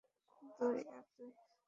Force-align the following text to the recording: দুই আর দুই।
দুই 0.59 0.79
আর 0.95 1.03
দুই। 1.15 1.31